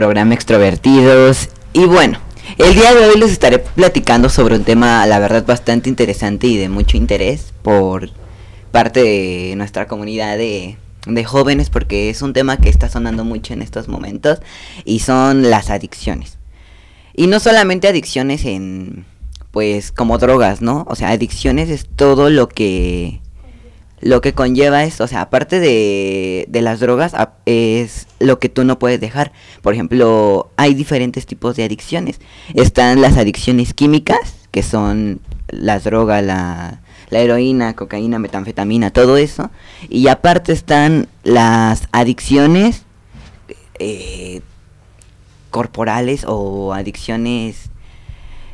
[0.00, 1.50] programa Extrovertidos.
[1.74, 2.20] Y bueno,
[2.56, 6.56] el día de hoy les estaré platicando sobre un tema, la verdad, bastante interesante y
[6.56, 8.08] de mucho interés por
[8.72, 13.52] parte de nuestra comunidad de, de jóvenes, porque es un tema que está sonando mucho
[13.52, 14.38] en estos momentos,
[14.86, 16.38] y son las adicciones.
[17.14, 19.04] Y no solamente adicciones en,
[19.50, 20.86] pues, como drogas, ¿no?
[20.88, 23.20] O sea, adicciones es todo lo que
[24.00, 27.14] lo que conlleva es, o sea, aparte de, de las drogas,
[27.44, 29.32] es lo que tú no puedes dejar.
[29.62, 32.20] Por ejemplo, hay diferentes tipos de adicciones.
[32.54, 39.50] Están las adicciones químicas, que son las drogas, la, la heroína, cocaína, metanfetamina, todo eso.
[39.90, 42.84] Y aparte están las adicciones
[43.78, 44.40] eh,
[45.50, 47.70] corporales o adicciones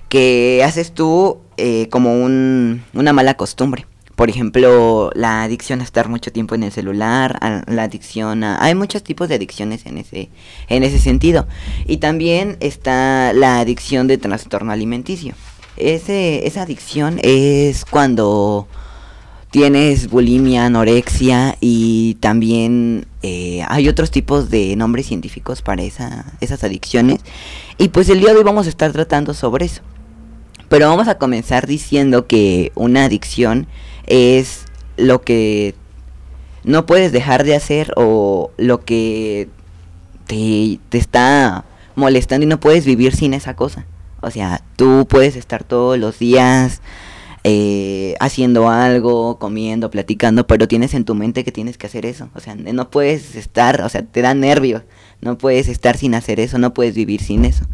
[0.09, 3.87] que haces tú eh, como un, una mala costumbre
[4.17, 8.65] por ejemplo, la adicción a estar mucho tiempo en el celular, la adicción a...
[8.65, 10.31] Hay muchos tipos de adicciones en ese,
[10.69, 11.47] en ese sentido.
[11.87, 15.35] Y también está la adicción de trastorno alimenticio.
[15.77, 18.67] Ese, esa adicción es cuando
[19.51, 26.65] tienes bulimia, anorexia y también eh, hay otros tipos de nombres científicos para esa, esas
[26.65, 27.21] adicciones.
[27.77, 29.83] Y pues el día de hoy vamos a estar tratando sobre eso.
[30.71, 33.69] Pero vamos a comenzar diciendo que una adicción
[34.07, 34.65] es
[34.97, 35.75] lo que
[36.65, 39.49] no puedes dejar de hacer o lo que
[40.27, 43.87] te, está molestando y no puedes vivir sin esa cosa.
[44.21, 46.81] O sea, tú puedes estar todos los días
[47.45, 52.29] eh, haciendo algo, comiendo, platicando, pero tienes en tu mente que tienes que hacer eso.
[52.35, 54.83] O sea, no puedes estar, o sea, te da nervios.
[55.21, 57.65] No puedes estar sin hacer eso, no puedes vivir sin eso.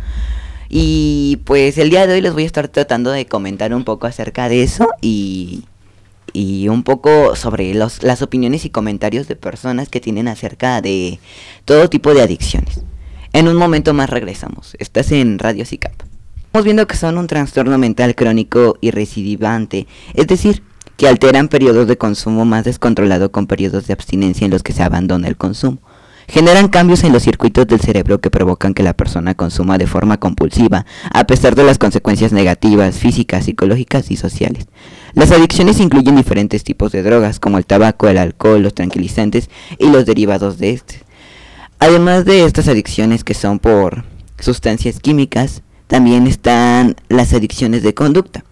[0.69, 4.07] Y pues el día de hoy les voy a estar tratando de comentar un poco
[4.07, 5.65] acerca de eso y
[6.33, 11.19] y un poco sobre los, las opiniones y comentarios de personas que tienen acerca de
[11.65, 12.81] todo tipo de adicciones.
[13.33, 14.77] En un momento más regresamos.
[14.79, 15.95] Estás en Radio CICAP.
[16.37, 20.63] Estamos viendo que son un trastorno mental crónico y recidivante, es decir,
[20.99, 24.83] que alteran periodos de consumo más descontrolado con periodos de abstinencia en los que se
[24.83, 25.79] abandona el consumo.
[26.29, 30.19] Generan cambios en los circuitos del cerebro que provocan que la persona consuma de forma
[30.19, 34.67] compulsiva, a pesar de las consecuencias negativas, físicas, psicológicas y sociales.
[35.15, 39.89] Las adicciones incluyen diferentes tipos de drogas, como el tabaco, el alcohol, los tranquilizantes y
[39.89, 41.01] los derivados de este.
[41.79, 44.05] Además de estas adicciones que son por
[44.39, 48.45] sustancias químicas, también están las adicciones de conducta.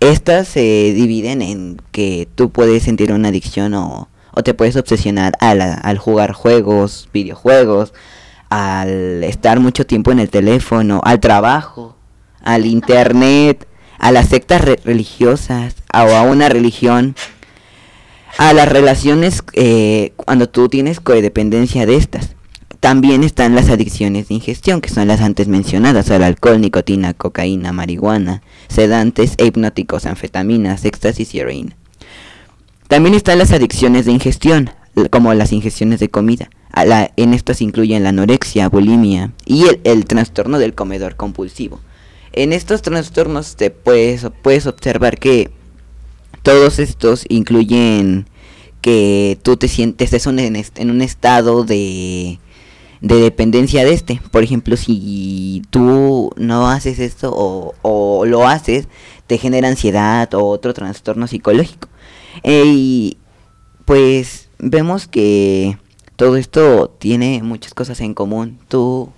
[0.00, 4.08] Estas se dividen en que tú puedes sentir una adicción o,
[4.42, 7.92] te puedes obsesionar al, al jugar juegos, videojuegos,
[8.48, 11.96] al estar mucho tiempo en el teléfono, al trabajo,
[12.42, 13.66] al internet,
[13.98, 17.14] a las sectas religiosas o a una religión,
[18.38, 22.34] a las relaciones eh, cuando tú tienes codependencia de estas.
[22.80, 27.72] También están las adicciones de ingestión, que son las antes mencionadas, al alcohol, nicotina, cocaína,
[27.72, 31.76] marihuana, sedantes e hipnóticos, anfetaminas, éxtasis y heroína.
[32.90, 34.70] También están las adicciones de ingestión,
[35.10, 36.50] como las ingestiones de comida.
[36.74, 41.78] en estas incluyen la anorexia, bulimia y el trastorno del comedor compulsivo.
[42.32, 45.52] En estos trastornos te puedes, puedes observar que
[46.42, 48.26] todos estos incluyen
[48.80, 52.40] que tú te sientes en, un estado de,
[53.02, 54.20] de dependencia de este.
[54.32, 58.88] Por ejemplo, si tú no haces esto o lo haces,
[59.28, 61.89] te genera ansiedad o otro trastorno psicológico.
[62.42, 63.18] Y
[63.84, 65.78] pues vemos que
[66.16, 68.58] todo esto tiene muchas cosas en común.
[68.68, 69.12] Tú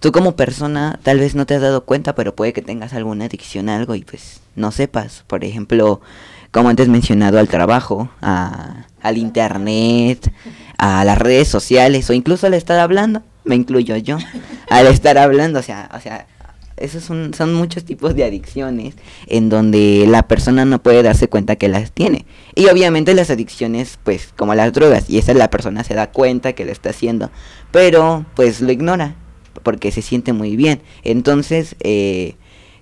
[0.00, 3.26] tú como persona tal vez no te has dado cuenta, pero puede que tengas alguna
[3.26, 5.24] adicción a algo y pues no sepas.
[5.26, 6.00] Por ejemplo,
[6.50, 10.32] como antes mencionado, al trabajo, a, al internet,
[10.78, 14.18] a las redes sociales o incluso al estar hablando, me incluyo yo,
[14.70, 16.26] al estar hablando, o sea, o sea,
[16.80, 18.94] esos son, son muchos tipos de adicciones
[19.26, 22.26] en donde la persona no puede darse cuenta que las tiene.
[22.54, 26.54] Y obviamente las adicciones, pues como las drogas, y esa la persona se da cuenta
[26.54, 27.30] que lo está haciendo,
[27.70, 29.16] pero pues lo ignora
[29.62, 30.80] porque se siente muy bien.
[31.04, 32.36] Entonces, eh,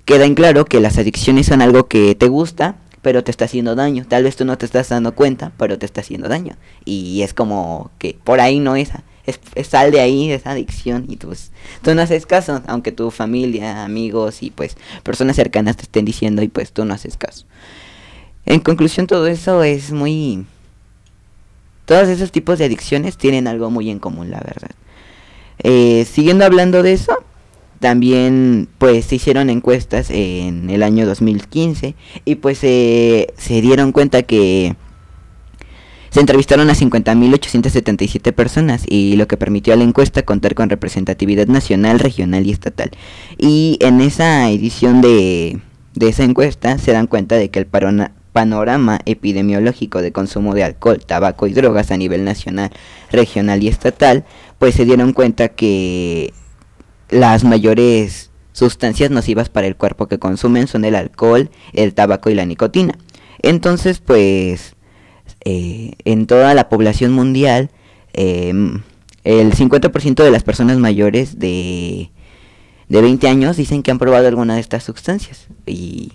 [0.04, 3.74] queda en claro que las adicciones son algo que te gusta, pero te está haciendo
[3.74, 4.04] daño.
[4.08, 6.56] Tal vez tú no te estás dando cuenta, pero te está haciendo daño.
[6.84, 8.90] Y es como que por ahí no es,
[9.28, 11.52] es, sal de ahí esa adicción y pues
[11.82, 16.42] tú no haces caso, aunque tu familia, amigos y pues personas cercanas te estén diciendo
[16.42, 17.46] y pues tú no haces caso.
[18.46, 20.46] En conclusión, todo eso es muy...
[21.84, 24.70] Todos esos tipos de adicciones tienen algo muy en común, la verdad.
[25.58, 27.12] Eh, siguiendo hablando de eso,
[27.80, 34.76] también pues se hicieron encuestas en el año 2015 y pues se dieron cuenta que
[36.10, 41.46] Se entrevistaron a 50.877 personas y lo que permitió a la encuesta contar con representatividad
[41.46, 42.90] nacional, regional y estatal.
[43.36, 45.60] Y en esa edición de,
[45.94, 47.66] de esa encuesta se dan cuenta de que el
[48.32, 52.70] panorama epidemiológico de consumo de alcohol, tabaco y drogas a nivel nacional,
[53.12, 54.24] regional y estatal,
[54.58, 56.32] pues se dieron cuenta que
[57.10, 62.34] las mayores sustancias nocivas para el cuerpo que consumen son el alcohol, el tabaco y
[62.34, 62.98] la nicotina.
[63.40, 64.74] Entonces, pues
[65.50, 67.70] eh, en toda la población mundial,
[68.12, 68.82] em,
[69.24, 72.10] el 50% de las personas mayores de,
[72.90, 75.46] de 20 años dicen que han probado alguna de estas sustancias.
[75.64, 76.12] Y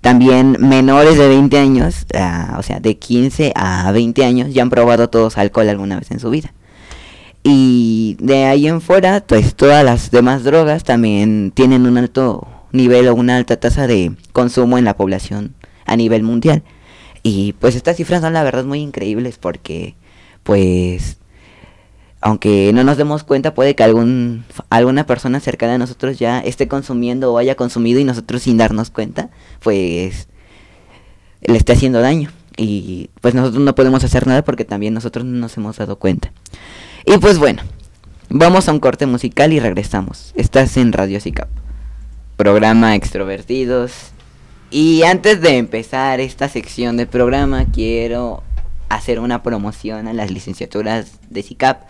[0.00, 4.70] también menores de 20 años, ah, o sea, de 15 a 20 años, ya han
[4.70, 6.54] probado todos alcohol alguna vez en su vida.
[7.42, 13.08] Y de ahí en fuera, pues todas las demás drogas también tienen un alto nivel
[13.08, 16.62] o una alta tasa de consumo en la población a nivel mundial.
[17.26, 19.96] Y pues estas cifras son la verdad muy increíbles porque
[20.42, 21.16] pues
[22.20, 26.68] aunque no nos demos cuenta puede que algún alguna persona cercana a nosotros ya esté
[26.68, 29.30] consumiendo o haya consumido y nosotros sin darnos cuenta
[29.60, 30.28] pues
[31.40, 35.38] le esté haciendo daño y pues nosotros no podemos hacer nada porque también nosotros no
[35.38, 36.30] nos hemos dado cuenta.
[37.06, 37.62] Y pues bueno,
[38.28, 40.32] vamos a un corte musical y regresamos.
[40.36, 41.48] Estás en Radio SICAP.
[42.36, 44.13] Programa Extrovertidos
[44.74, 48.42] y antes de empezar esta sección de programa, quiero
[48.88, 51.84] hacer una promoción a las licenciaturas de SICAP.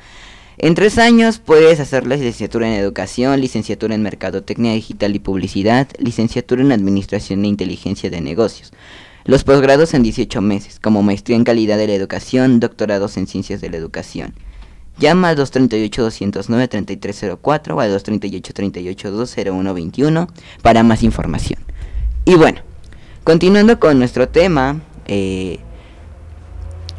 [0.59, 5.89] En tres años puedes hacer la licenciatura en Educación, licenciatura en Mercadotecnia Digital y Publicidad,
[5.99, 8.75] licenciatura en Administración e Inteligencia de Negocios.
[9.25, 13.63] Los posgrados en 18 meses, como maestría en calidad de la educación, doctorados en ciencias
[13.63, 14.35] de la educación.
[14.99, 20.29] Llama al 238-209-3304 o al 238-38-20121
[20.61, 21.61] para más información.
[22.27, 22.61] Y bueno,
[23.25, 25.59] Continuando con nuestro tema, eh,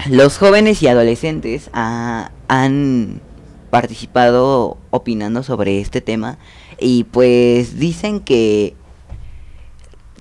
[0.10, 3.22] los jóvenes y adolescentes han
[3.69, 6.39] participado opinando sobre este tema
[6.80, 8.74] y pues dicen que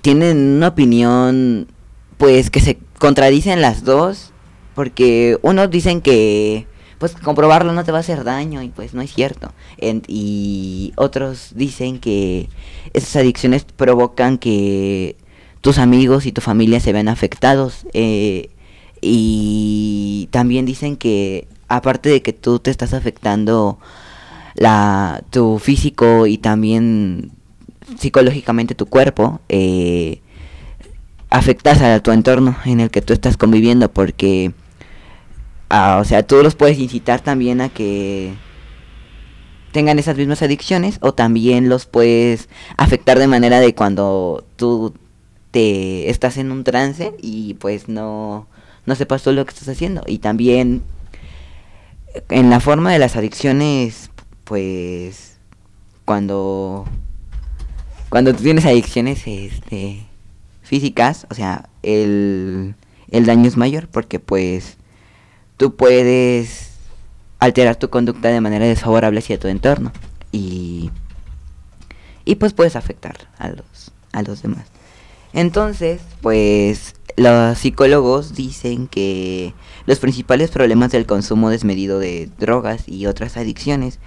[0.02, 1.68] tienen una opinión
[2.18, 4.32] pues que se contradicen las dos
[4.74, 6.66] porque unos dicen que
[6.98, 9.52] pues comprobarlo no te va a hacer daño y pues no es cierto.
[9.78, 12.50] Y otros dicen que
[12.92, 15.16] esas adicciones provocan que
[15.64, 17.86] tus amigos y tu familia se ven afectados.
[17.94, 18.50] Eh,
[19.00, 23.78] y también dicen que aparte de que tú te estás afectando
[24.56, 27.32] la, tu físico y también
[27.98, 30.20] psicológicamente tu cuerpo, eh,
[31.30, 34.52] afectas a tu entorno en el que tú estás conviviendo porque,
[35.70, 38.34] ah, o sea, tú los puedes incitar también a que
[39.72, 44.92] tengan esas mismas adicciones o también los puedes afectar de manera de cuando tú
[45.54, 48.48] te estás en un trance y pues no,
[48.86, 50.02] no sepas todo lo que estás haciendo.
[50.04, 50.82] Y también
[52.28, 54.10] en la forma de las adicciones,
[54.42, 55.36] pues
[56.04, 56.86] cuando
[58.08, 60.04] cuando tienes adicciones este
[60.62, 62.74] físicas, o sea, el,
[63.12, 64.76] el daño es mayor porque pues
[65.56, 66.72] tú puedes
[67.38, 69.92] alterar tu conducta de manera desfavorable hacia tu entorno
[70.32, 70.90] y
[72.24, 74.64] y pues puedes afectar a los a los demás.
[75.34, 79.52] Entonces, pues los psicólogos dicen que
[79.84, 84.00] los principales problemas del consumo desmedido de drogas y otras adicciones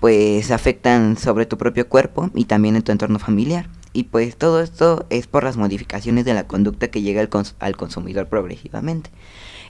[0.00, 3.68] pues afectan sobre tu propio cuerpo y también en tu entorno familiar.
[3.92, 7.76] Y pues todo esto es por las modificaciones de la conducta que llega al, al
[7.76, 9.10] consumidor progresivamente.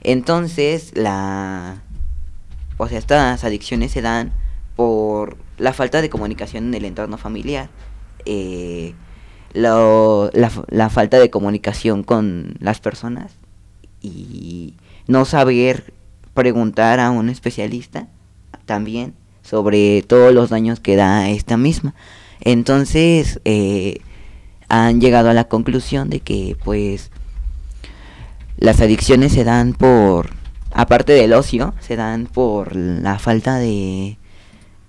[0.01, 1.83] Entonces, la
[2.77, 4.33] o sea, estas adicciones se dan
[4.75, 7.69] por la falta de comunicación en el entorno familiar.
[8.25, 8.93] Eh,
[9.55, 10.29] la,
[10.67, 13.33] la falta de comunicación con las personas
[14.01, 14.75] y
[15.07, 15.93] no saber
[16.33, 18.07] preguntar a un especialista
[18.65, 21.95] también sobre todos los daños que da esta misma.
[22.41, 24.01] Entonces eh,
[24.67, 27.11] han llegado a la conclusión de que pues
[28.57, 30.31] las adicciones se dan por,
[30.71, 34.17] aparte del ocio, se dan por la falta de,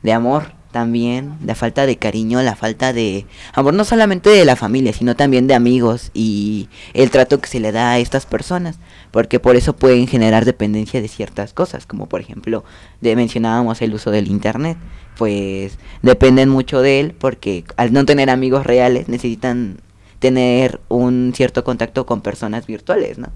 [0.02, 4.56] de amor también la falta de cariño, la falta de amor no solamente de la
[4.56, 8.78] familia, sino también de amigos y el trato que se le da a estas personas,
[9.11, 12.62] porque por eso pueden generar dependencia de ciertas cosas, como por ejemplo,
[13.00, 14.76] de, mencionábamos el uso del internet,
[15.16, 19.78] pues dependen mucho de él porque al no tener amigos reales necesitan
[20.18, 23.28] tener un cierto contacto con personas virtuales, ¿no?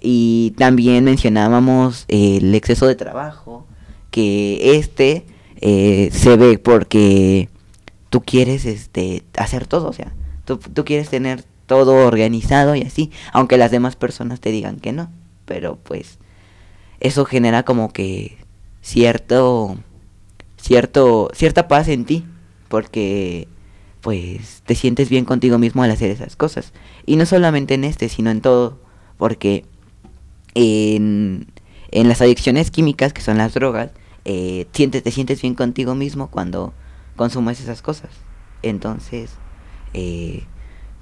[0.00, 3.66] Y también mencionábamos el exceso de trabajo,
[4.12, 5.26] que este
[5.60, 7.48] eh, se ve porque
[8.10, 13.10] tú quieres este hacer todo, o sea, tú, tú quieres tener todo organizado y así,
[13.32, 15.10] aunque las demás personas te digan que no,
[15.44, 16.18] pero pues
[17.00, 18.38] eso genera como que
[18.80, 19.76] cierto
[20.56, 22.24] cierto cierta paz en ti
[22.68, 23.48] porque
[24.00, 26.72] pues te sientes bien contigo mismo al hacer esas cosas.
[27.06, 28.78] Y no solamente en este sino en todo
[29.16, 29.64] porque
[30.54, 31.48] en,
[31.90, 33.90] en las adicciones químicas que son las drogas
[34.28, 36.74] eh, sientes, te sientes bien contigo mismo cuando
[37.14, 38.10] consumes esas cosas.
[38.62, 39.30] Entonces
[39.94, 40.42] eh,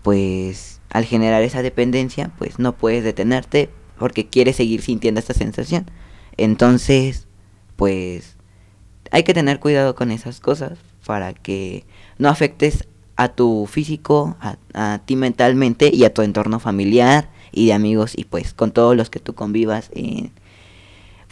[0.02, 5.90] pues al generar esa dependencia pues no puedes detenerte porque quieres seguir sintiendo esta sensación.
[6.36, 7.26] Entonces
[7.76, 8.36] pues
[9.10, 11.86] hay que tener cuidado con esas cosas para que
[12.18, 14.36] no afectes a tu físico,
[14.74, 18.94] a, ti mentalmente y a tu entorno familiar y de amigos y pues con todos
[18.94, 20.30] los que tú convivas en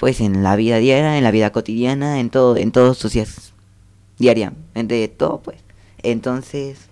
[0.03, 3.53] pues en la vida diaria, en la vida cotidiana, en todo, en todos tus días
[4.19, 5.59] diariamente todo pues.
[6.03, 6.89] Entonces,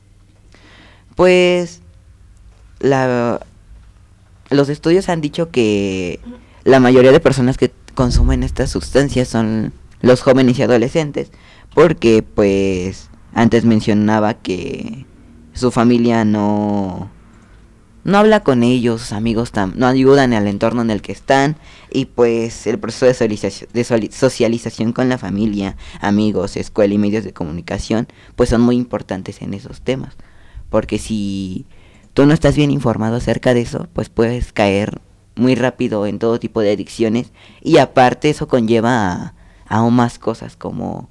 [1.17, 1.81] pues
[2.79, 3.41] la
[4.49, 6.21] los estudios han dicho que
[6.63, 11.33] la mayoría de personas que consumen estas sustancias son los jóvenes y adolescentes,
[11.75, 15.05] porque pues antes mencionaba que
[15.53, 17.11] su familia no
[18.11, 21.57] no habla con ellos, amigos no ayudan al entorno en el que están
[21.91, 28.09] y pues el proceso de socialización, con la familia, amigos, escuela y medios de comunicación
[28.37, 30.17] pues son muy importantes en esos temas,
[30.69, 31.67] porque si
[32.13, 35.01] tú no estás bien informado acerca de eso, pues puedes caer
[35.37, 39.35] muy rápido en todo tipo de adicciones y aparte eso conlleva a,
[39.67, 41.09] aún más cosas como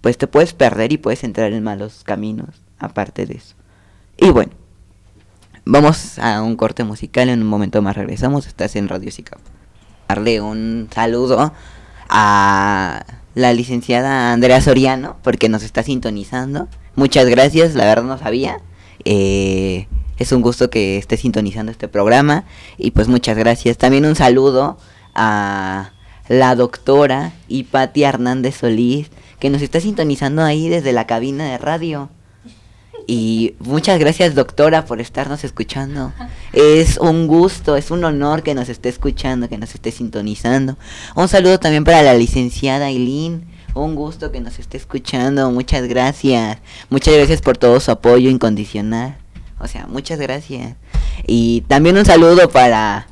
[0.00, 3.54] pues te puedes perder y puedes entrar en malos caminos aparte de eso.
[4.16, 4.52] Y bueno,
[5.68, 9.38] vamos a un corte musical, en un momento más regresamos, estás en Radio Sicap.
[10.08, 11.52] Darle un saludo
[12.08, 16.68] a la licenciada Andrea Soriano porque nos está sintonizando.
[16.96, 18.62] Muchas gracias, la verdad no sabía.
[19.04, 22.44] Eh, es un gusto que esté sintonizando este programa
[22.78, 23.76] y pues muchas gracias.
[23.76, 24.78] También un saludo
[25.14, 25.92] a
[26.28, 32.08] la doctora Hipatia Hernández Solís que nos está sintonizando ahí desde la cabina de radio.
[33.10, 36.12] Y muchas gracias doctora por estarnos escuchando.
[36.52, 40.76] Es un gusto, es un honor que nos esté escuchando, que nos esté sintonizando.
[41.14, 43.46] Un saludo también para la licenciada Aileen.
[43.72, 45.50] Un gusto que nos esté escuchando.
[45.50, 46.58] Muchas gracias.
[46.90, 49.16] Muchas gracias por todo su apoyo incondicional.
[49.58, 50.76] O sea, muchas gracias.
[51.26, 53.06] Y también un saludo para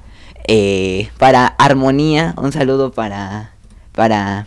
[0.47, 3.53] eh, para Armonía, un saludo para
[3.93, 4.47] para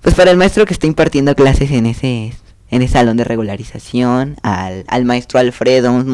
[0.00, 2.32] pues para el maestro que está impartiendo clases en ese
[2.72, 6.10] en ese salón de regularización, al, al maestro Alfredo, un,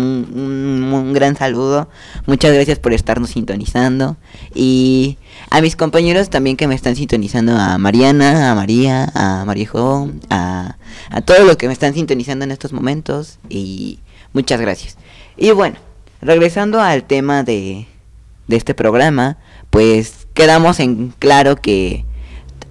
[0.92, 1.88] un, gran saludo,
[2.26, 4.18] muchas gracias por estarnos sintonizando
[4.54, 5.16] y
[5.48, 10.76] a mis compañeros también que me están sintonizando, a Mariana, a María, a Marijo, a,
[11.10, 14.00] a todos los que me están sintonizando en estos momentos y
[14.32, 14.96] Muchas gracias.
[15.36, 15.76] Y bueno,
[16.20, 17.86] regresando al tema de,
[18.46, 19.38] de este programa,
[19.70, 22.04] pues quedamos en claro que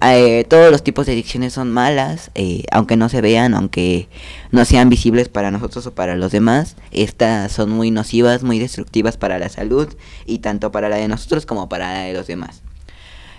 [0.00, 4.08] eh, todos los tipos de adicciones son malas, eh, aunque no se vean, aunque
[4.50, 6.76] no sean visibles para nosotros o para los demás.
[6.90, 9.88] Estas son muy nocivas, muy destructivas para la salud
[10.26, 12.62] y tanto para la de nosotros como para la de los demás.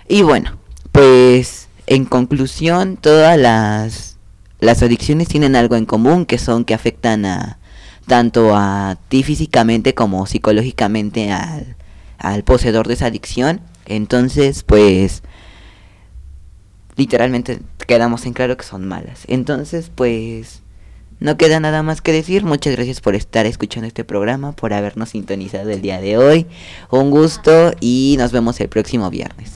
[0.08, 0.58] Y bueno,
[0.92, 4.18] pues en conclusión, todas las,
[4.60, 7.58] las adicciones tienen algo en común, que son que afectan a,
[8.06, 11.76] tanto a ti físicamente como psicológicamente al,
[12.18, 13.60] al poseedor de esa adicción.
[13.86, 15.22] Entonces, pues,
[17.00, 19.22] literalmente quedamos en claro que son malas.
[19.26, 20.60] Entonces, pues,
[21.18, 22.44] no queda nada más que decir.
[22.44, 26.46] Muchas gracias por estar escuchando este programa, por habernos sintonizado el día de hoy.
[26.90, 29.48] Un gusto y nos vemos el próximo viernes.